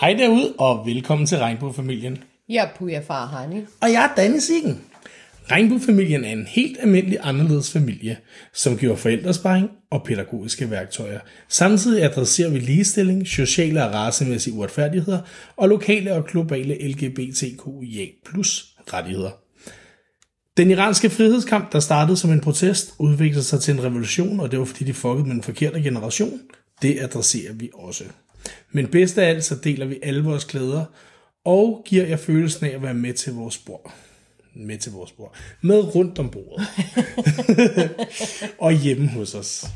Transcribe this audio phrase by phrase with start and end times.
[0.00, 2.18] Hej derude, og velkommen til Regnbuefamilien.
[2.48, 3.64] Jeg er Puja Far Hani.
[3.80, 4.80] Og jeg er Danne Siggen.
[5.50, 8.16] Regnbuefamilien er en helt almindelig anderledes familie,
[8.54, 11.20] som giver forældresparing og pædagogiske værktøjer.
[11.48, 15.20] Samtidig adresserer vi ligestilling, sociale og racemæssige uretfærdigheder
[15.56, 19.30] og lokale og globale LGBTQIA plus rettigheder.
[20.56, 24.58] Den iranske frihedskamp, der startede som en protest, udviklede sig til en revolution, og det
[24.58, 26.40] var fordi de fuckede med en forkerte generation.
[26.82, 28.04] Det adresserer vi også.
[28.72, 30.84] Men bedst af alt, så deler vi alle vores klæder,
[31.44, 33.94] og giver jer følelsen af at være med til vores bord.
[34.54, 35.34] Med til vores bord.
[35.60, 36.66] Med rundt om bordet.
[38.58, 39.66] og hjemme hos os.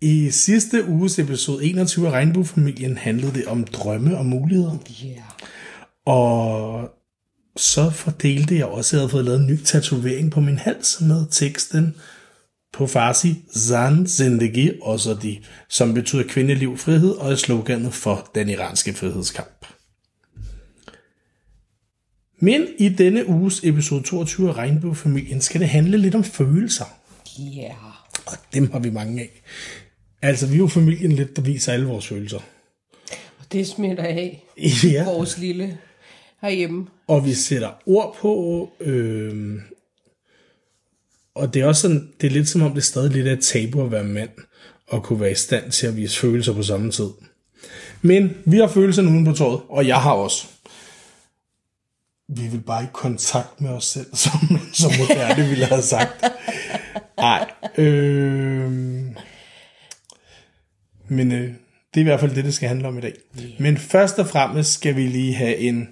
[0.00, 4.78] I sidste uges episode 21 af Regnbuefamilien handlede det om drømme og muligheder.
[5.04, 5.18] Yeah.
[6.06, 6.90] Og
[7.56, 11.00] så fordelte jeg også, at jeg havde fået lavet en ny tatovering på min hals
[11.00, 11.94] med teksten
[12.72, 14.70] på farsi, Zan Zindagi
[15.22, 19.66] de, som betyder kvindeliv frihed og er sloganet for den iranske frihedskamp.
[22.38, 26.84] Men i denne uges episode 22 af Regnbuefamilien skal det handle lidt om følelser.
[27.40, 27.74] Yeah.
[28.26, 29.42] Og dem har vi mange af.
[30.22, 32.38] Altså, vi er jo familien lidt, der viser alle vores følelser.
[33.38, 34.44] Og det smitter af.
[34.84, 35.04] Ja.
[35.04, 35.78] Vores lille
[36.40, 36.86] herhjemme.
[37.06, 39.60] Og vi sætter ord på, øh,
[41.34, 43.32] og det er også sådan, det er lidt som om det er stadig lidt af
[43.32, 44.30] et tabu at være mand,
[44.88, 47.08] og kunne være i stand til at vise følelser på samme tid.
[48.02, 50.46] Men vi har følelserne uden på tåret, og jeg har også.
[52.28, 56.24] Vi vil bare i kontakt med os selv, som, som moderne ville have sagt.
[57.16, 57.50] Nej.
[57.78, 58.72] Øh,
[61.08, 61.52] men øh,
[61.94, 63.14] det er i hvert fald det, det skal handle om i dag.
[63.58, 65.88] Men først og fremmest skal vi lige have en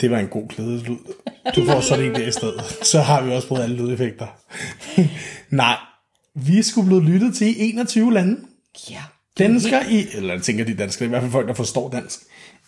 [0.00, 0.96] Det var en god glædeslyd.
[1.56, 2.78] Du får sådan en der i stedet.
[2.82, 4.26] Så har vi også brugt alle lydeffekter.
[5.56, 5.76] Nej,
[6.34, 8.40] vi skulle blive lyttet til i 21 lande.
[8.90, 9.02] Ja.
[9.38, 12.20] Dansker i, eller tænker de danskere, i hvert fald folk, der forstår dansk.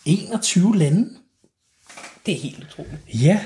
[0.05, 1.09] 21 lande?
[2.25, 3.23] Det er helt utroligt.
[3.23, 3.39] Ja.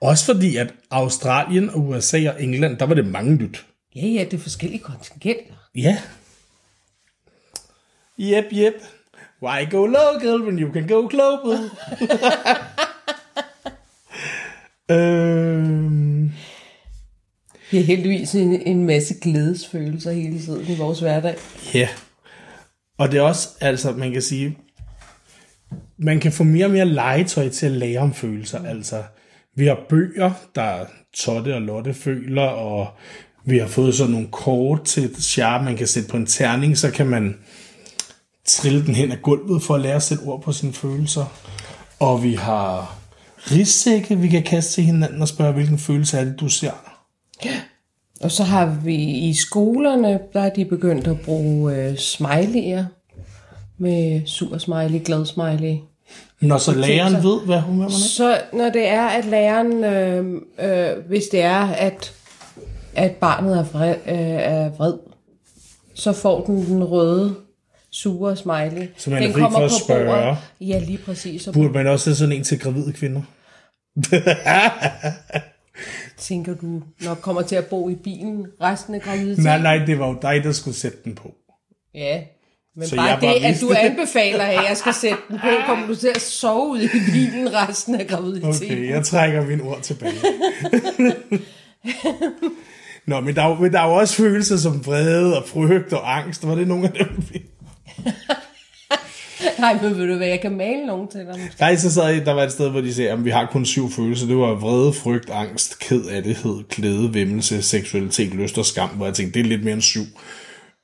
[0.00, 3.66] Også fordi, at Australien og USA og England, der var det mange lyt.
[3.96, 5.54] Ja, ja, det er forskellige kontingenter.
[5.74, 5.98] Ja.
[8.20, 8.74] Yep, yep.
[9.42, 11.70] Why go local when you can go global?
[14.90, 16.32] øhm,
[17.70, 21.34] Vi har heldigvis en, en masse glædesfølelser hele tiden i vores hverdag.
[21.74, 21.88] Ja.
[22.98, 24.58] Og det er også, altså man kan sige,
[25.98, 28.64] man kan få mere og mere legetøj til at lære om følelser.
[28.64, 29.02] Altså,
[29.56, 32.88] vi har bøger, der Totte og Lotte føler, og
[33.44, 36.78] vi har fået sådan nogle kort til et sharp, man kan sætte på en terning,
[36.78, 37.38] så kan man
[38.44, 41.24] trille den hen ad gulvet for at lære at sætte ord på sine følelser.
[42.00, 42.98] Og vi har
[43.50, 46.72] rigsække, vi kan kaste til hinanden og spørge, hvilken følelse er det, du ser?
[48.20, 52.82] Og så har vi i skolerne, der er de begyndt at bruge øh, smiley'er.
[53.78, 55.76] Med sur smiley, glad smiley.
[56.40, 57.22] Når så læreren sig.
[57.22, 61.66] ved, hvad hun er, Så når det er, at læreren, øh, øh, hvis det er,
[61.66, 62.12] at,
[62.94, 64.94] at barnet er vred, øh, er vred,
[65.94, 67.34] så får den den røde,
[68.02, 68.86] sure smiley.
[68.96, 70.06] Så man er den fri for at spørge.
[70.06, 70.36] bordet.
[70.60, 71.48] Ja, lige præcis.
[71.52, 73.22] Burde man også have sådan en til gravide kvinder?
[76.18, 79.44] tænker du nok kommer til at bo i bilen resten af graviditeten.
[79.44, 81.34] Nej, nej, det var jo dig, der skulle sætte den på.
[81.94, 82.22] Ja,
[82.76, 85.38] men Så bare jeg det, bare at vidste du anbefaler, at jeg skal sætte den
[85.38, 88.54] på, kommer du til at sove ude i bilen resten af graviditeten.
[88.72, 90.12] Okay, jeg trækker mine ord tilbage.
[93.06, 96.16] Nå, men der, er men der er jo også følelser som vrede og frygt og
[96.18, 96.46] angst.
[96.48, 97.22] Var det nogle af dem?
[97.32, 97.42] vi-
[99.58, 101.50] Nej, men ved du hvad, jeg kan male nogen til dig.
[101.60, 103.64] Nej, så sad jeg, der var et sted, hvor de sagde, at vi har kun
[103.64, 104.26] syv følelser.
[104.26, 108.88] Det var vrede, frygt, angst, ked af det, glæde, vemmelse, seksualitet, lyst og skam.
[108.88, 110.04] Hvor jeg tænkte, det er lidt mere end syv.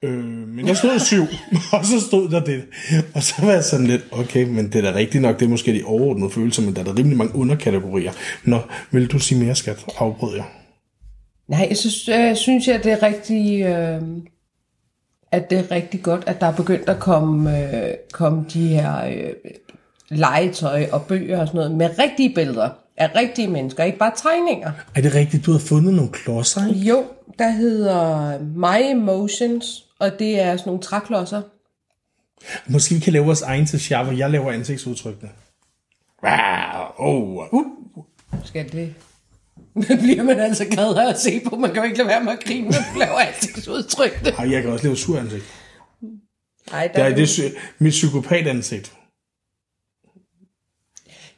[0.05, 1.23] Øh, men der stod syv,
[1.79, 2.63] og så stod der det.
[3.15, 5.51] Og så var jeg sådan lidt, okay, men det er da rigtigt nok, det er
[5.51, 8.13] måske de overordnede følelser, men der er da rimelig mange underkategorier.
[8.45, 8.59] Nå,
[8.91, 9.85] vil du sige mere, skat?
[9.99, 10.45] Afbrød jeg.
[11.49, 14.03] Nej, så øh, synes jeg, det er rigtig, øh,
[15.33, 19.05] at det er rigtig godt, at der er begyndt at komme, øh, komme de her
[19.05, 19.33] øh,
[20.09, 24.73] legetøj og bøger og sådan noget med rigtige billeder af rigtige mennesker, ikke bare tegninger.
[24.95, 26.69] Er det rigtigt, du har fundet nogle klodser?
[26.69, 26.81] ikke?
[26.81, 27.05] Jo,
[27.39, 31.43] der hedder My Emotions, og det er sådan nogle træklodser.
[32.67, 35.31] Måske vi kan lave vores egen til sjov, hvor jeg laver ansigtsudtrykkene.
[36.25, 37.67] Wow, oh, uh.
[38.45, 38.95] Skal det?
[39.75, 41.57] Det bliver man altså glad af at se på.
[41.57, 44.23] Man kan jo ikke lade være med at grine, man laver ansigtsudtryk.
[44.39, 45.45] Ej, jeg kan også lave sur ansigt.
[46.71, 48.93] Nej, Det er, det er mit psykopatansigt.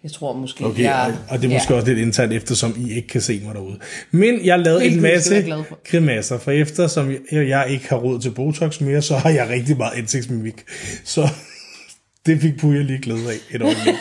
[0.03, 1.17] Jeg tror måske, Okay, jeg...
[1.29, 1.81] og, og det er måske ja.
[1.81, 3.79] også lidt internt, eftersom I ikke kan se mig derude.
[4.11, 5.79] Men jeg lavede en masse for.
[5.91, 9.77] grimasser, for eftersom jeg, jeg ikke har råd til Botox mere, så har jeg rigtig
[9.77, 10.65] meget ansigtsmimik.
[11.05, 11.29] Så
[12.27, 13.95] det fik Puja lige glæde af et øjeblik.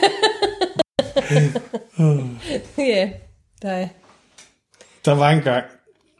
[2.78, 3.10] ja,
[3.62, 3.88] der er...
[5.06, 5.66] Der var en gang,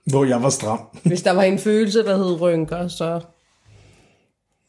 [0.06, 0.80] hvor jeg var stram.
[1.04, 3.22] Hvis der var en følelse, der hed rynker, så...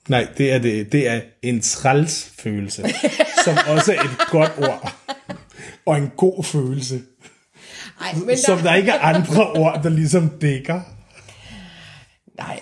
[0.08, 2.82] Nej, det er, det, det er en træls følelse,
[3.44, 4.92] som også er et godt ord.
[5.86, 7.02] Og en god følelse,
[8.00, 10.80] Ej, men som der ikke er andre ord, der ligesom dækker.
[12.38, 12.60] Nej,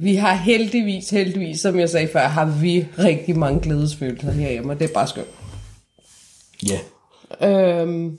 [0.00, 4.78] vi har heldigvis, heldigvis, som jeg sagde før, har vi rigtig mange glædesfølelser herhjemme, og
[4.80, 5.28] det er bare skønt.
[6.66, 6.78] Ja.
[7.42, 8.18] Øhm,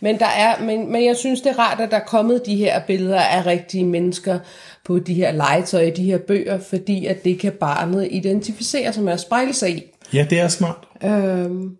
[0.00, 2.56] men, der er, men, men jeg synes, det er rart, at der er kommet de
[2.56, 4.38] her billeder af rigtige mennesker
[4.84, 9.12] på de her legetøj, de her bøger, fordi at det kan barnet identificere sig med
[9.12, 9.82] at spejle sig i.
[10.12, 10.88] Ja, det er smart.
[11.04, 11.76] Øhm,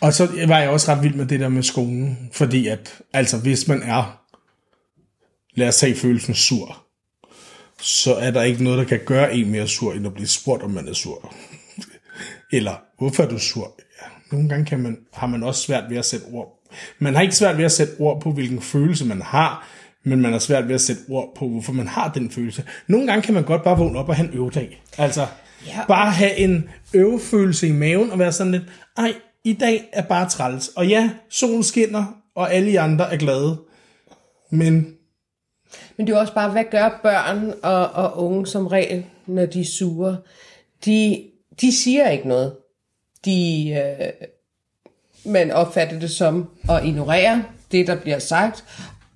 [0.00, 3.38] Og så var jeg også ret vild med det der med skolen, fordi at, altså
[3.38, 4.20] hvis man er,
[5.54, 6.84] lad os tage følelsen sur,
[7.80, 10.62] så er der ikke noget, der kan gøre en mere sur, end at blive spurgt,
[10.62, 11.34] om man er sur.
[12.52, 13.76] Eller, hvorfor er du sur?
[14.32, 16.64] Nogle gange kan man, har man også svært ved at sætte ord.
[16.98, 19.68] Man har ikke svært ved at sætte ord på, hvilken følelse man har,
[20.04, 22.64] men man har svært ved at sætte ord på, hvorfor man har den følelse.
[22.86, 24.82] Nogle gange kan man godt bare vågne op og have en øvedag.
[24.98, 25.26] Altså,
[25.66, 25.84] Ja.
[25.88, 28.62] bare have en øvefølelse i maven og være sådan lidt,
[28.96, 29.14] ej,
[29.44, 30.68] i dag er bare træls.
[30.68, 32.04] Og ja, solen skinner,
[32.34, 33.60] og alle I andre er glade.
[34.50, 34.94] Men
[35.96, 39.60] Men det er også bare, hvad gør børn og, og unge som regel, når de
[39.60, 40.16] er sure?
[40.84, 41.22] De,
[41.60, 42.52] de siger ikke noget.
[43.24, 44.26] De, øh,
[45.24, 47.42] man opfatter det som at ignorere
[47.72, 48.64] det, der bliver sagt,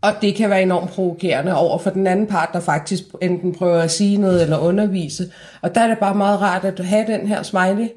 [0.01, 3.79] og det kan være enormt provokerende over for den anden part, der faktisk enten prøver
[3.79, 5.33] at sige noget eller undervise.
[5.63, 7.89] Og der er det bare meget rart at have den her smiley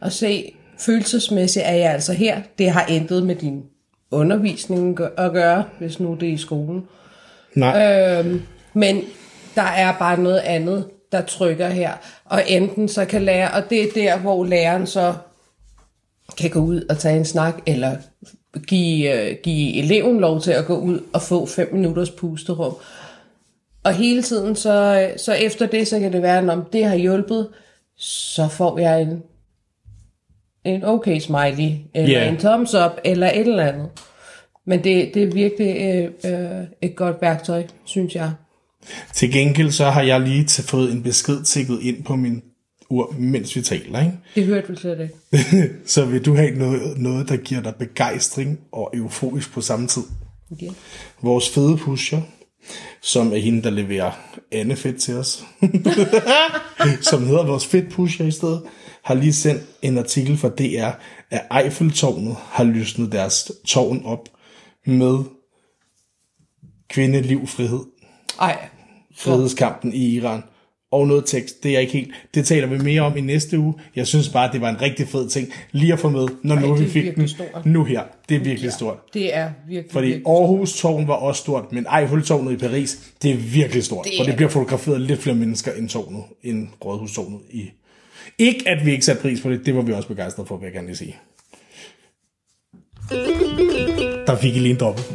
[0.00, 2.40] og se, følelsesmæssigt er jeg altså her.
[2.58, 3.62] Det har intet med din
[4.10, 6.84] undervisning at gøre, hvis nu det er i skolen.
[7.54, 8.42] nej, Øhm,
[8.72, 9.02] men
[9.54, 11.92] der er bare noget andet, der trykker her.
[12.24, 15.14] Og enten så kan lærer, og det er der, hvor læreren så
[16.38, 17.96] kan gå ud og tage en snak, eller
[18.66, 22.74] give, øh, give eleven lov til at gå ud og få fem minutters pusterum.
[23.84, 27.48] Og hele tiden, så, så efter det, så kan det være, om det har hjulpet,
[27.96, 29.22] så får jeg en,
[30.64, 32.28] en okay smiley, eller Ja.
[32.28, 33.88] en thumbs up, eller et eller andet.
[34.66, 35.76] Men det, det er virkelig
[36.24, 38.30] øh, øh, et godt værktøj, synes jeg.
[39.12, 42.42] til gengæld så har jeg lige fået en besked tækket ind på min
[42.92, 44.00] ur, mens vi taler.
[44.00, 44.12] Ikke?
[44.34, 45.70] Det hørte vi slet ikke.
[45.94, 50.02] så vil du have noget, noget, der giver dig begejstring og euforisk på samme tid.
[50.52, 50.70] Okay.
[51.22, 52.20] Vores fede pusher,
[53.00, 54.12] som er hende, der leverer
[54.52, 55.44] andefedt til os,
[57.10, 58.62] som hedder vores fedt pusher i stedet,
[59.02, 60.90] har lige sendt en artikel fra DR,
[61.30, 64.28] at Eiffeltårnet har lysnet deres tårn op
[64.86, 65.18] med
[66.88, 67.80] kvinde, liv, frihed.
[68.40, 68.68] Ej,
[69.16, 70.42] frihedskampen i Iran.
[70.92, 72.10] Og noget tekst, det er jeg ikke helt.
[72.34, 73.74] Det taler vi mere om i næste uge.
[73.96, 76.76] Jeg synes bare, det var en rigtig fed ting lige at få med, når nu
[76.76, 77.66] det vi fik den stort.
[77.66, 78.02] nu her.
[78.28, 78.96] Det er virkelig stort.
[79.14, 83.30] det er virkelig, Fordi virkelig Aarhus tårn var også stort, men Eiffeltårnet i Paris, det
[83.30, 84.04] er virkelig stort.
[84.04, 87.70] Det For det er- bliver fotograferet lidt flere mennesker end tårnet, end Rådhustårnet i.
[88.38, 90.64] Ikke at vi ikke satte pris på det, det var vi også begejstrede for, vil
[90.66, 91.16] jeg gerne lige sige.
[94.26, 95.12] Der fik I lige en dobbelt.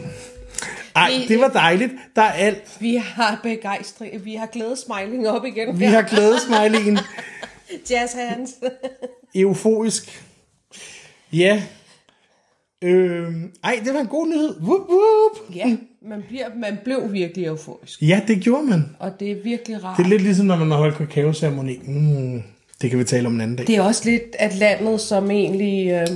[0.98, 1.92] Ej, det var dejligt.
[2.16, 2.78] Der er alt.
[2.80, 5.80] Vi har begejstring, vi har glædesmiling op igen.
[5.80, 7.00] Vi har glædesmilingen.
[7.90, 8.52] Jazz hands.
[9.36, 10.24] euforisk.
[11.34, 11.64] Ja.
[12.82, 13.34] Øh,
[13.64, 14.56] ej, det var en god nyhed.
[14.62, 15.56] Whoop, whoop.
[15.56, 18.02] ja, man, bliver, man blev virkelig euforisk.
[18.02, 18.84] Ja, det gjorde man.
[19.00, 19.98] Og det er virkelig rart.
[19.98, 21.80] Det er lidt ligesom, når man har holdt kakaoceremoni.
[21.86, 22.44] Mm,
[22.82, 23.68] det kan vi tale om en anden dag.
[23.68, 26.08] Det er også lidt, at landet, som egentlig øh,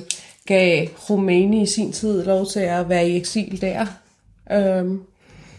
[0.45, 3.85] gav Rumæni i sin tid lov til at være i eksil der,
[4.51, 4.85] øh,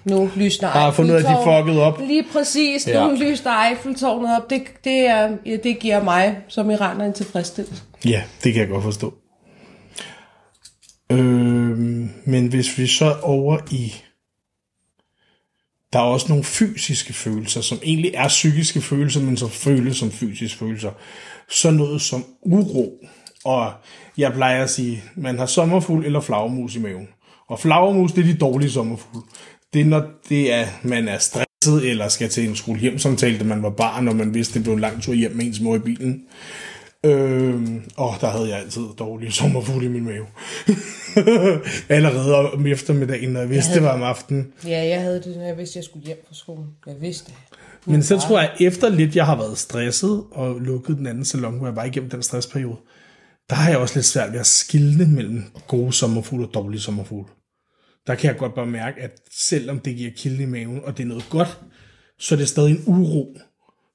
[0.04, 2.00] nu lysner Har fundet ud af, at de fuckede op.
[2.00, 3.06] Lige præcis, Ja.
[3.06, 4.50] nu lysner Eiffeltårnet op.
[4.50, 7.82] Det, det, er, ja, det giver mig som iraner en tilfredsstillelse.
[8.04, 9.14] Ja, det kan jeg godt forstå.
[11.12, 11.78] Øh,
[12.24, 13.94] men hvis vi så er over i...
[15.92, 20.10] Der er også nogle fysiske følelser, som egentlig er psykiske følelser, men som føles som
[20.10, 20.90] fysiske følelser.
[21.50, 22.98] Så noget som uro.
[23.44, 23.72] Og
[24.18, 27.08] jeg plejer at sige, man har sommerfugl eller flagermus i maven.
[27.52, 29.22] Og flagermus, det er de dårlige sommerfugle.
[29.72, 33.16] Det er, når det er, man er stresset, eller skal til en skole hjem, som
[33.16, 35.60] talte, man var barn, og man vidste, det blev en lang tur hjem med ens
[35.60, 36.22] mor i bilen.
[37.04, 40.26] Øhm, og der havde jeg altid dårlige sommerfugle i min mave.
[41.96, 44.52] Allerede om eftermiddagen, når jeg vidste, det var om aftenen.
[44.66, 46.66] Ja, jeg havde det, når jeg vidste, jeg skulle hjem fra skolen.
[46.86, 47.34] Jeg vidste det.
[47.86, 51.58] Men så tror jeg, efter lidt jeg har været stresset og lukket den anden salon,
[51.58, 52.76] hvor jeg var igennem den stressperiode,
[53.50, 57.28] der har jeg også lidt svært ved at skille mellem gode sommerfugle og dårlige sommerfugle.
[58.06, 61.02] Der kan jeg godt bare mærke, at selvom det giver kilde i maven, og det
[61.04, 61.58] er noget godt,
[62.18, 63.36] så er det stadig en uro,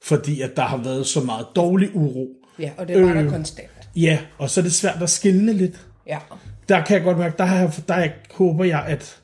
[0.03, 2.27] fordi at der har været så meget dårlig uro.
[2.59, 3.15] Ja, og det var Øh.
[3.15, 3.69] der konstant.
[3.95, 5.87] Ja, og så er det svært at skille lidt.
[6.07, 6.17] Ja.
[6.69, 9.21] Der kan jeg godt mærke, der, har jeg, der håber jeg, at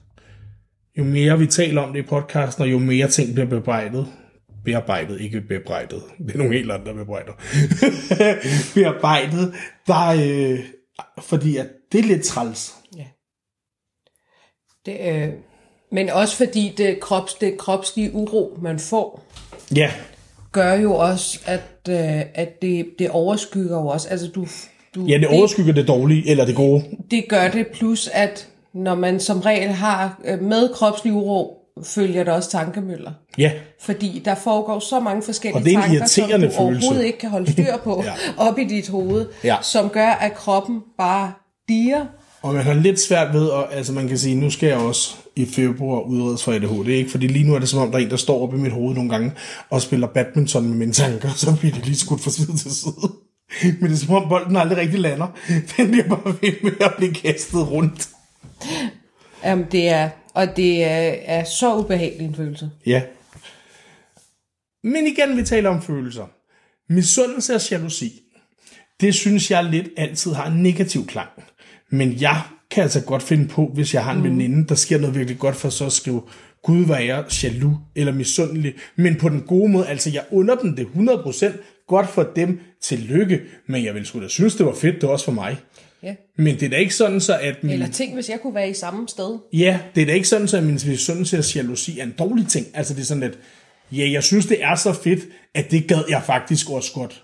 [0.97, 4.07] jo mere vi taler om det i podcasten, og jo mere ting bliver bearbejdet,
[4.65, 7.31] bearbejdet, ikke bearbejdet, det er nogle helt andre bearbejder,
[8.73, 9.53] bearbejdet,
[9.87, 10.59] der, øh,
[11.21, 12.73] fordi at det er lidt træls.
[12.97, 13.05] ja.
[14.85, 15.29] Det, øh,
[15.91, 19.23] men også fordi det, krops, det kropslige uro, man får,
[19.75, 19.91] Ja,
[20.51, 24.09] gør jo også, at, øh, at det, det overskygger jo også.
[24.09, 24.45] Altså, du,
[24.95, 26.83] du, ja det overskygger det dårlige, eller det gode.
[27.11, 32.23] det gør det, plus at når man som regel har øh, med kropslig uro, følger
[32.23, 33.11] der også tankemøller.
[33.37, 36.59] Ja, Fordi der foregår så mange forskellige Og det er en tanker, som du følelse.
[36.59, 38.13] overhovedet ikke kan holde styr på ja.
[38.37, 39.55] op i dit hoved, Ja.
[39.61, 41.31] som gør, at kroppen bare
[41.67, 42.05] diger.
[42.43, 45.15] Og man har lidt svært ved, at, altså man kan sige, nu skal jeg også
[45.35, 47.11] i februar udredes for ADHD, ikke?
[47.11, 48.71] fordi lige nu er det som om, der er en, der står oppe i mit
[48.71, 49.31] hoved nogle gange
[49.69, 53.11] og spiller badminton med mine tanker, så bliver det lige skudt fra side til side.
[53.63, 55.27] Men det er som om, bolden aldrig rigtig lander.
[55.77, 58.09] Den bliver bare ved med at blive kastet rundt.
[59.43, 62.69] Jamen, det er, og det er, er så ubehagelig en følelse.
[62.85, 63.01] Ja.
[64.83, 66.25] Men igen, vi taler om følelser.
[66.89, 68.21] Misundelse og jalousi,
[69.01, 71.29] det synes jeg lidt altid har en negativ klang.
[71.89, 74.23] Men jeg kan altså godt finde på, hvis jeg har en mm.
[74.23, 76.21] veninde, der sker noget virkelig godt for så at skrive,
[76.63, 80.75] Gud var jeg jaloux eller misundelig, men på den gode måde, altså jeg under dem
[80.75, 84.73] det 100% godt for dem til lykke, men jeg ville sgu da synes, det var
[84.73, 85.57] fedt, det var også for mig.
[86.03, 86.15] Ja.
[86.37, 88.69] Men det er da ikke sådan så, at min, Eller tænk, hvis jeg kunne være
[88.69, 89.37] i samme sted.
[89.53, 92.47] Ja, det er da ikke sådan, så at min misundelse og jalousi er en dårlig
[92.47, 92.67] ting.
[92.73, 93.37] Altså det er sådan, at
[93.91, 95.19] ja, jeg synes, det er så fedt,
[95.55, 97.23] at det gad jeg faktisk også godt.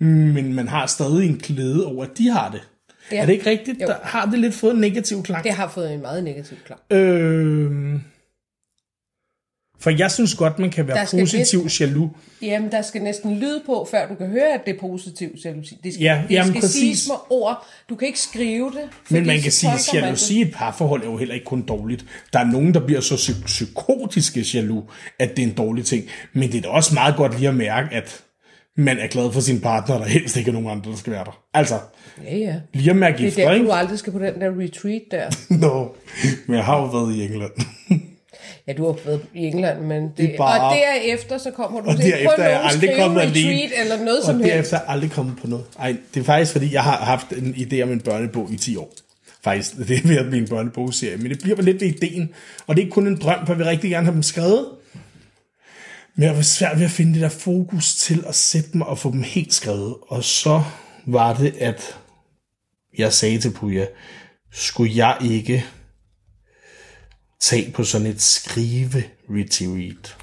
[0.00, 2.60] Men man har stadig en glæde over, at de har det.
[3.12, 3.16] Ja.
[3.22, 3.82] Er det ikke rigtigt?
[3.82, 3.86] Jo.
[3.86, 5.44] Der har det lidt fået en negativ klang.
[5.44, 6.80] Det har fået en meget negativ klang.
[6.90, 8.00] Øh,
[9.80, 12.10] for jeg synes godt, man kan være positiv jaloux.
[12.42, 15.78] Jamen, der skal næsten lyd på, før du kan høre, at det er positivt jalousi.
[15.84, 16.80] Det skal, Ja, det jamen, skal præcis.
[16.80, 17.66] siges med ord.
[17.88, 18.88] Du kan ikke skrive det.
[19.10, 22.04] Men man kan sige, at jalousi i et parforhold er jo heller ikke kun dårligt.
[22.32, 24.84] Der er nogen, der bliver så psy- psykotiske jaloux,
[25.18, 26.04] at det er en dårlig ting.
[26.32, 28.20] Men det er da også meget godt lige at mærke, at
[28.76, 31.12] man er glad for sin partner, og der helst ikke er nogen andre, der skal
[31.12, 31.40] være der.
[31.54, 31.74] Altså.
[32.24, 32.54] Ja, ja.
[32.72, 33.66] lige at mærke Det er ikke?
[33.66, 35.30] du aldrig skal på den der retreat der.
[35.66, 35.96] Nå,
[36.46, 37.52] men jeg har jo været i England.
[38.66, 41.80] Ja, du har været i England, men det, Det er bare- og derefter så kommer
[41.80, 43.64] du Og til derefter på jeg nogen aldrig kommet skrive alene.
[43.64, 44.50] retreat eller noget Og som helst.
[44.52, 45.64] derefter er jeg aldrig kommet på noget.
[45.78, 48.76] Ej, det er faktisk, fordi jeg har haft en idé om en børnebog i 10
[48.76, 48.92] år.
[49.44, 51.16] Faktisk, det er ved at blive en børnebogserie.
[51.16, 52.28] Men det bliver lidt ved ideen.
[52.66, 54.66] Og det er ikke kun en drøm, for vil rigtig gerne have dem skrevet.
[56.16, 58.98] Men jeg var svært ved at finde det der fokus til at sætte mig og
[58.98, 59.96] få dem helt skrevet.
[60.08, 60.62] Og så
[61.06, 61.98] var det, at
[62.98, 63.86] jeg sagde til Puja,
[64.52, 65.64] skulle jeg ikke
[67.40, 70.16] tage på sådan et skrive retreat?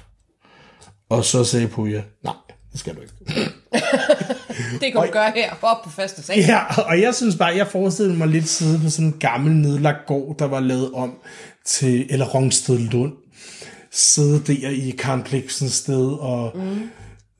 [1.08, 2.34] Og så sagde Puja, nej,
[2.72, 3.14] det skal du ikke.
[4.80, 6.36] Det kan du gøre her, op på faste sag.
[6.36, 10.06] Ja, og jeg synes bare, jeg forestillede mig lidt sidde på sådan en gammel nedlagt
[10.06, 11.18] gård, der var lavet om
[11.64, 13.12] til, eller Rongsted Lund.
[13.92, 16.90] Sidde der i Karen Bliksens sted og mm.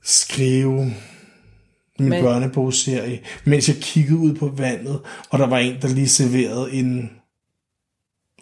[0.03, 0.93] skrive
[1.99, 6.07] min Men- børnebogsserie, mens jeg kiggede ud på vandet, og der var en, der lige
[6.09, 7.09] serverede en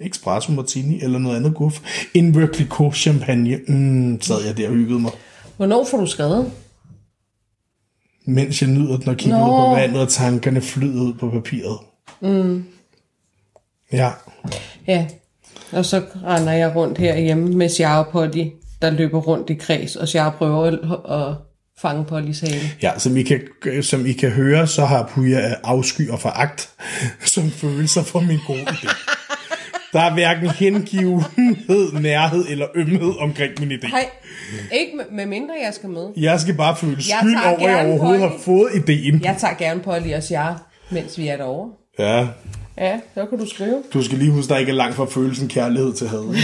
[0.02, 1.82] espresso martini eller noget andet guf.
[2.14, 3.60] En virkelig god champagne.
[3.68, 5.12] Mm, sad jeg der og hyggede mig.
[5.58, 6.52] Hvornår får du skrevet?
[8.26, 9.46] Mens jeg nyder den og kigger Nå.
[9.46, 11.78] ud på vandet, og tankerne flyder ud på papiret.
[12.22, 12.64] Mm.
[13.92, 14.12] Ja.
[14.88, 15.08] Ja,
[15.74, 18.46] og så render jeg rundt herhjemme med Sjare Polly,
[18.82, 21.36] der løber rundt i kreds, og Sjare prøver at, at
[21.82, 22.62] fange Pollys hale.
[22.82, 23.42] Ja, som I, kan,
[23.82, 26.70] som I kan høre, så har Puja afsky og foragt
[27.26, 29.18] som følelser for min gode idé.
[29.94, 33.92] Der er hverken hengivenhed, nærhed eller ømhed omkring min idé.
[33.92, 34.06] Nej,
[34.72, 36.08] ikke med, mindre jeg skal med.
[36.18, 38.32] Jeg skal bare føle Jeg skyld over, at jeg overhovedet Polly.
[38.32, 39.24] har fået ideen.
[39.24, 40.58] Jeg tager gerne Polly og Sjare,
[40.92, 41.70] mens vi er derovre.
[42.00, 42.28] Ja,
[42.82, 43.84] Ja, så kan du skrive.
[43.94, 46.20] du skal lige huske, der ikke er langt fra følelsen kærlighed til had.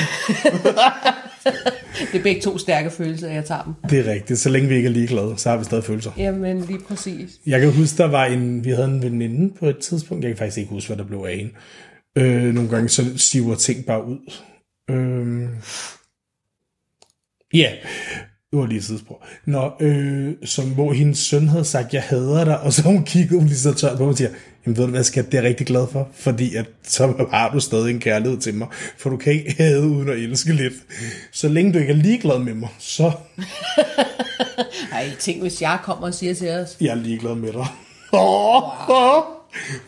[2.11, 3.73] Det er begge to stærke følelser, jeg tager dem.
[3.89, 4.39] Det er rigtigt.
[4.39, 6.11] Så længe vi ikke er ligeglade, så har vi stadig følelser.
[6.17, 7.29] Jamen, lige præcis.
[7.45, 10.37] Jeg kan huske, der var en, vi havde en veninde på et tidspunkt, jeg kan
[10.37, 11.51] faktisk ikke huske, hvad der blev af hende.
[12.17, 14.33] Øh, nogle gange så siver ting bare ud.
[14.89, 15.49] Øh,
[17.53, 17.71] ja,
[18.51, 19.25] det var lige et sidespor.
[19.45, 23.39] Nå, øh, som, hvor hendes søn havde sagt, jeg hader dig, og så hun kiggede
[23.39, 24.29] hun lige så tørt på mig og siger,
[24.67, 27.51] jamen ved du hvad, skat, det er jeg rigtig glad for, fordi at, så har
[27.53, 30.73] du stadig en kærlighed til mig, for du kan ikke hade uden at elske lidt.
[31.31, 33.11] Så længe du ikke er ligeglad med mig, så
[34.93, 37.67] Ej, tænk, hvis jeg kommer og siger til os, jeg er ligeglad med dig.
[38.11, 39.23] Oh, oh.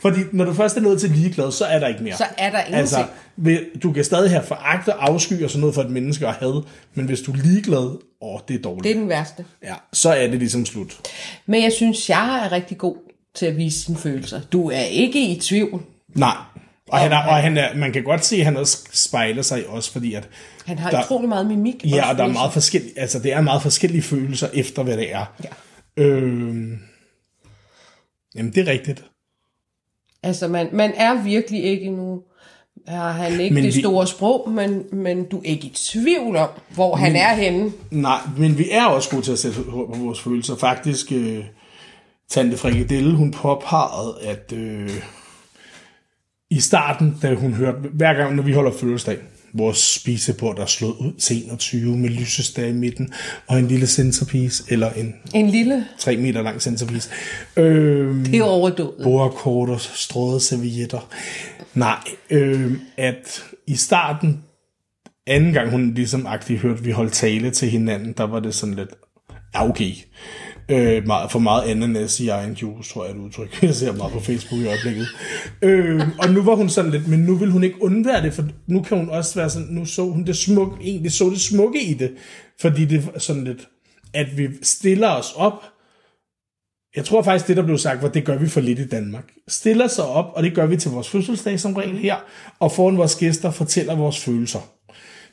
[0.02, 2.18] Fordi når du først er nået til ligeglad, så er der ikke mere.
[2.18, 3.06] Så er der ingenting.
[3.38, 6.34] Altså, du kan stadig have foragt og afsky og sådan noget for et menneske og
[6.34, 8.84] had, men hvis du er ligeglad, åh, det er dårligt.
[8.84, 9.46] Det er den værste.
[9.64, 11.00] Ja, så er det ligesom slut.
[11.46, 12.96] Men jeg synes, jeg er rigtig god
[13.36, 14.42] til at vise sine følelser.
[14.42, 15.82] Du er ikke i tvivl.
[16.16, 16.36] Nej.
[16.92, 19.62] Og, han er, og han er, man kan godt se, at han også spejler sig
[19.62, 20.30] i os, fordi at
[20.66, 21.86] Han har Der- utrolig meget mimik.
[21.86, 25.14] Ja, og der er meget forskellige, altså det er meget forskellige følelser efter, hvad det
[25.14, 25.26] er.
[25.44, 25.50] Ja.
[26.04, 26.78] Øhm,
[28.36, 29.04] jamen, det er rigtigt.
[30.24, 32.22] Altså, man, man er virkelig ikke nu...
[32.88, 35.74] Har han ikke Men men det vi- store sprog, men, men du er ikke i
[35.76, 37.72] tvivl om, hvor han er henne.
[37.92, 40.56] Nej, men vi er også gode til at sætte på vores følelser.
[40.56, 41.44] Faktisk, øh,
[42.30, 44.90] Tante Frikadelle, hun påpegede, at øh,
[46.52, 49.18] i starten, da hun hørte, hver gang, når vi holder fødselsdag,
[49.54, 53.14] vores spisebord der er slået ud til 21 med lysestage i midten,
[53.48, 55.86] og en lille centerpiece, eller en En lille...
[56.00, 57.10] 3 meter lang centerpiece.
[57.58, 59.04] Øh, Det er overdået.
[59.04, 61.10] bordkort og strøede servietter.
[61.74, 64.44] Nej, øh, at i starten,
[65.28, 68.76] anden gang hun ligesom aktivt hørte, vi holdt tale til hinanden, der var det sådan
[68.76, 68.90] lidt,
[69.56, 69.92] ja okay,
[70.70, 73.58] øh, meget, for meget ananas i egen juice, tror jeg er et udtryk.
[73.64, 75.08] Jeg ser meget på Facebook i øjeblikket.
[75.62, 78.44] Øh, og nu var hun sådan lidt, men nu vil hun ikke undvære det, for
[78.68, 81.84] nu kan hun også være sådan, nu så hun det smukke, egentlig så det smukke
[81.84, 82.12] i det,
[82.62, 83.68] fordi det er sådan lidt,
[84.14, 85.64] at vi stiller os op,
[86.96, 89.24] jeg tror faktisk, det der blev sagt, var, det gør vi for lidt i Danmark.
[89.48, 92.16] Stiller sig op, og det gør vi til vores fødselsdag som regel her,
[92.60, 94.60] og foran vores gæster fortæller vores følelser.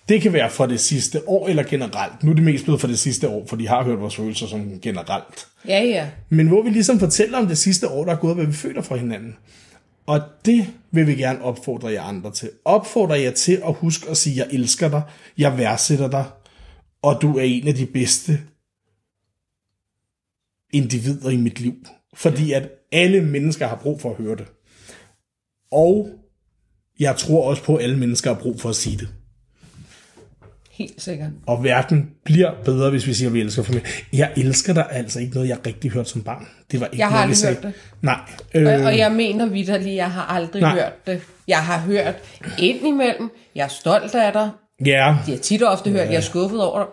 [0.09, 2.23] Det kan være fra det sidste år eller generelt.
[2.23, 4.47] Nu er det mest blevet for det sidste år, for de har hørt vores følelser
[4.47, 5.47] som generelt.
[5.69, 6.09] Ja, ja.
[6.29, 8.83] Men hvor vi ligesom fortæller om det sidste år, der er gået, hvad vi føler
[8.83, 9.37] for hinanden.
[10.07, 12.51] Og det vil vi gerne opfordre jer andre til.
[12.65, 15.03] Opfordre jer til at huske at sige, jeg elsker dig,
[15.39, 16.25] jeg værdsætter dig,
[17.03, 18.41] og du er en af de bedste
[20.73, 21.75] individer i mit liv.
[22.15, 24.47] Fordi at alle mennesker har brug for at høre det.
[25.73, 26.11] Og
[26.99, 29.09] jeg tror også på, at alle mennesker har brug for at sige det.
[30.79, 31.29] Helt sikkert.
[31.47, 33.87] Og verden bliver bedre, hvis vi siger, at vi elsker familie.
[34.13, 36.47] Jeg elsker dig altså ikke noget, jeg rigtig hørt som barn.
[36.71, 37.55] Det var ikke Jeg har noget, aldrig sagde.
[37.55, 37.73] hørt det.
[38.03, 38.19] Nej.
[38.55, 38.81] Øh.
[38.81, 40.75] Øh, Og jeg mener vidderligt, jeg har aldrig Nej.
[40.75, 41.21] Hørt det.
[41.49, 42.15] Jeg har hørt
[42.59, 44.51] indimellem, jeg er stolt af dig.
[44.87, 46.87] ja, Jeg har tit og ofte hørt, jeg er skuffet over dig.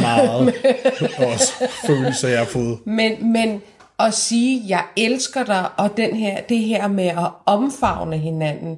[0.00, 0.54] meget.
[1.32, 1.52] Også
[1.86, 2.78] følelser, jeg har fået.
[2.86, 3.62] Men, men
[4.00, 8.76] at sige, jeg elsker dig, og den her, det her med at omfavne hinanden,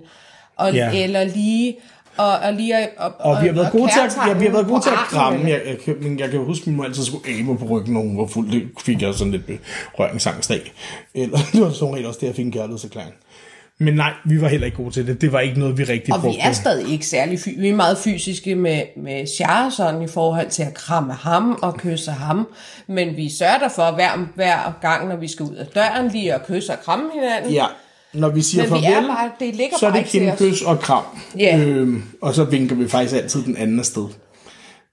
[0.57, 1.03] og, ja.
[1.05, 1.77] eller lige,
[2.17, 4.53] og, og lige at, og, Og vi har været gode til at, ja, vi har
[4.53, 5.41] været gode til at kramme.
[5.51, 7.95] Jeg, jeg, kan- men jeg kan huske, at min mor altid skulle mig på ryggen,
[7.95, 8.51] når hun var fuld.
[8.53, 9.43] Det fik jeg sådan lidt
[9.97, 10.73] berøringsangst af.
[11.15, 13.13] Eller det var sådan regel også det, jeg fik en kærlighedserklæring.
[13.79, 15.21] Men nej, vi var heller ikke gode til det.
[15.21, 16.41] Det var ikke noget, vi rigtig Og vi brugte.
[16.41, 20.51] er stadig ikke særlig fy- Vi er meget fysiske med, med Char sådan i forhold
[20.51, 22.49] til at kramme ham og kysse ham.
[22.87, 26.47] Men vi sørger for hver, hver gang, når vi skal ud af døren, lige at
[26.47, 27.53] kysse og kramme hinanden.
[27.53, 27.65] Ja,
[28.15, 30.81] når vi siger Men vi farvel, er bare, det ligger så er det kindkys og
[30.81, 31.05] kram.
[31.39, 31.59] Ja.
[31.59, 34.07] Øhm, og så vinker vi faktisk altid den anden afsted.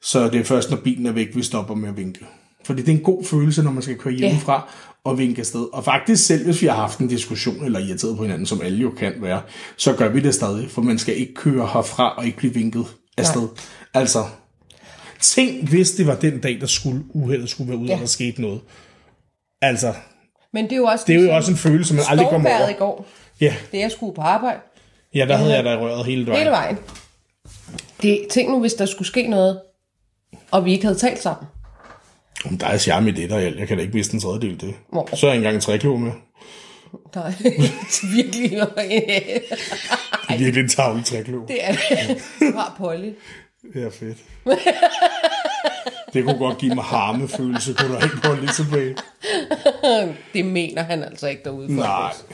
[0.01, 2.25] Så det er først, når bilen er væk, vi stopper med at vinke.
[2.65, 4.69] Fordi det er en god følelse, når man skal køre hjemmefra
[5.03, 5.65] og vinke afsted.
[5.73, 8.77] Og faktisk selv, hvis vi har haft en diskussion eller irriteret på hinanden, som alle
[8.77, 9.41] jo kan være,
[9.77, 10.71] så gør vi det stadig.
[10.71, 12.85] For man skal ikke køre herfra og ikke blive vinket
[13.17, 13.41] afsted.
[13.41, 13.49] Nej.
[13.93, 14.25] Altså,
[15.21, 17.87] tænk hvis det var den dag, der skulle uheldet skulle være ude.
[17.87, 17.93] Ja.
[17.93, 18.61] og der skete noget.
[19.61, 19.93] Altså,
[20.53, 22.71] Men det er jo også, det er jo også en følelse, man aldrig kommer Stormværet
[22.71, 22.95] i over.
[22.95, 23.05] går,
[23.41, 24.59] Ja, det jeg skulle på arbejde,
[25.15, 26.37] ja der havde jeg da røret hele vejen.
[26.39, 26.77] hele vejen.
[28.01, 29.61] Det, tænk nu, hvis der skulle ske noget,
[30.51, 31.47] og vi ikke havde talt sammen.
[32.45, 34.75] Om der er charme i det der, jeg kan da ikke miste en tredjedel det.
[34.89, 35.09] Hvor?
[35.15, 36.11] Så er jeg engang en trækløv med.
[37.13, 37.31] Der er
[38.15, 41.47] virkelig Det er virkelig en tavlig trækløv.
[41.47, 42.23] det er det.
[42.39, 43.11] Du har Polly.
[43.73, 44.17] Det er fedt.
[46.13, 48.95] Det kunne godt give mig harmefølelse, kunne du ikke på lidt tilbage.
[50.33, 52.09] Det mener han altså ikke derude Nej.
[52.09, 52.25] os.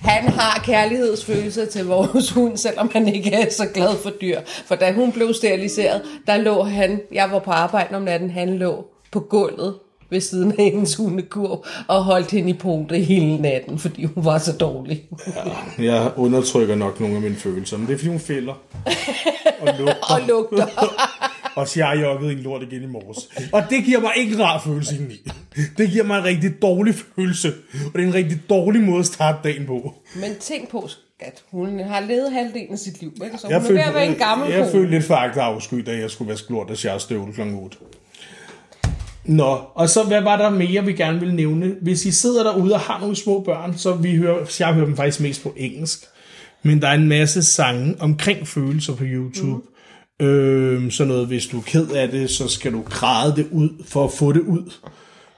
[0.00, 4.40] Han har kærlighedsfølelse til vores hund, selvom han ikke er så glad for dyr.
[4.66, 8.58] For da hun blev steriliseret, der lå han, jeg var på arbejde om natten, han
[8.58, 9.74] lå på gulvet
[10.10, 14.38] ved siden af hendes hundekur og holdt hende i pote hele natten, fordi hun var
[14.38, 15.04] så dårlig.
[15.78, 18.54] Jeg undertrykker nok nogle af mine følelser, men det er fordi hun fælder.
[19.60, 20.14] Og lugter.
[20.14, 20.66] Og lugter.
[21.54, 23.18] Og så jeg joggede en lort igen i morges.
[23.52, 25.28] Og det giver mig ikke en rar følelse indeni.
[25.78, 27.52] Det giver mig en rigtig dårlig følelse.
[27.86, 29.94] Og det er en rigtig dårlig måde at starte dagen på.
[30.16, 30.88] Men tænk på,
[31.20, 33.38] at hun har levet halvdelen af sit liv, ikke?
[33.38, 34.72] så hun Jeg er ved at være en gammel jeg kone.
[34.72, 37.40] følte lidt og afsky, da jeg skulle vaske lort af Sjærs støvle kl.
[37.40, 37.76] 8.
[39.24, 41.74] Nå, og så hvad var der mere, vi gerne ville nævne?
[41.82, 44.96] Hvis I sidder derude og har nogle små børn, så vi hører, jeg hører dem
[44.96, 45.98] faktisk mest på engelsk.
[46.62, 49.48] Men der er en masse sange omkring følelser på YouTube.
[49.48, 49.73] Mm.
[50.22, 53.84] Øhm, så noget, hvis du er ked af det, så skal du græde det ud
[53.84, 54.72] for at få det ud.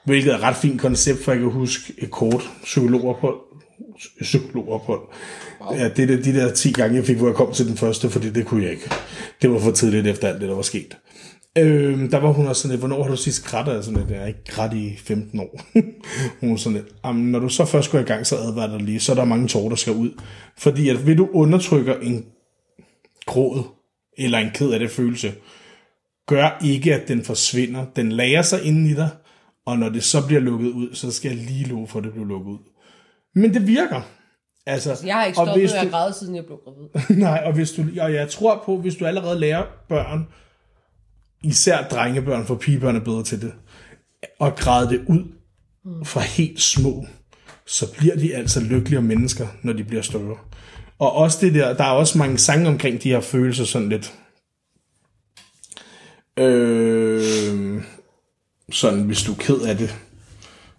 [0.04, 3.34] Hvilket er et ret fint koncept, for jeg kan huske et kort psykologer på
[4.20, 5.00] psykologophold.
[5.60, 5.78] Wow.
[5.78, 8.10] Ja, det er de der 10 gange, jeg fik, hvor jeg kom til den første,
[8.10, 8.90] fordi det kunne jeg ikke.
[9.42, 10.96] Det var for tidligt efter alt det, der var sket.
[11.58, 13.68] Øh, der var hun også sådan lidt, hvornår har du sidst grædt?
[13.68, 15.60] Jeg sådan lidt, jeg er ikke grædt i 15 år.
[16.40, 19.00] hun var sådan lidt, når du så først går i gang, så advarer dig lige,
[19.00, 20.10] så er der mange tårer, der skal ud.
[20.58, 22.24] Fordi at vil du undertrykke en
[23.26, 23.62] gråd,
[24.16, 25.34] eller en ked af det følelse,
[26.26, 27.86] gør ikke, at den forsvinder.
[27.96, 29.10] Den lærer sig inden i dig,
[29.66, 32.12] og når det så bliver lukket ud, så skal jeg lige love for, at det
[32.12, 32.58] bliver lukket ud.
[33.34, 34.02] Men det virker.
[34.66, 37.16] Altså, Jeg har ikke stoppet med at græde, siden jeg blev gravid.
[37.26, 40.26] Nej, og, hvis du, og jeg tror på, hvis du allerede lærer børn,
[41.42, 43.52] især drengebørn, for pigebørn er bedre til det,
[44.40, 45.24] at græde det ud
[46.04, 47.06] fra helt små,
[47.66, 50.36] så bliver de altså lykkeligere mennesker, når de bliver større.
[50.98, 54.14] Og også det der, der er også mange sange omkring de her følelser sådan lidt.
[56.36, 57.82] Øh,
[58.72, 59.96] sådan, hvis du er ked af det,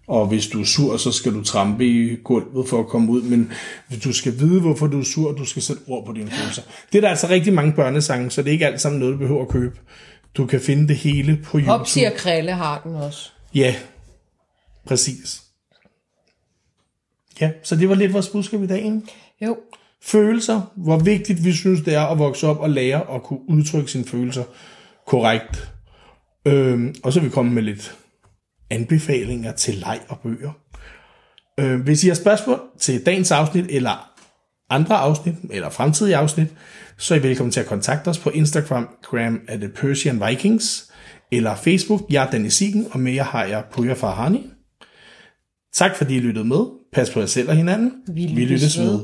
[0.06, 3.22] og hvis du er sur, så skal du trampe i gulvet for at komme ud,
[3.22, 3.52] men
[3.88, 6.62] hvis du skal vide, hvorfor du er sur, du skal sætte ord på dine følelser.
[6.92, 9.18] Det er der altså rigtig mange børnesange, så det er ikke alt sammen noget, du
[9.18, 9.78] behøver at købe.
[10.34, 11.72] Du kan finde det hele på YouTube.
[11.72, 13.30] Hopsi og Krille har den også.
[13.54, 13.74] Ja,
[14.86, 15.42] præcis.
[17.40, 19.08] Ja, så det var lidt vores budskab i dagen.
[19.40, 19.56] Jo.
[20.04, 23.90] Følelser, hvor vigtigt vi synes, det er at vokse op og lære at kunne udtrykke
[23.90, 24.44] sine følelser
[25.06, 25.72] korrekt.
[26.46, 27.96] Øhm, og så vil vi komme med lidt
[28.70, 30.52] anbefalinger til leg og bøger.
[31.60, 34.10] Øh, hvis I har spørgsmål til dagens afsnit, eller
[34.70, 36.48] andre afsnit, eller fremtidige afsnit,
[36.98, 40.92] så er I velkommen til at kontakte os på Instagram Gram at The Persian Vikings,
[41.32, 44.50] eller Facebook, jeg er Danny Siggen, og med jer har jeg Puja Farhani.
[45.74, 46.64] Tak fordi I lyttede med.
[46.92, 47.92] Pas på jer selv og hinanden.
[48.08, 48.90] Vi Vi lyttes lyttes ved.
[48.90, 49.00] ved.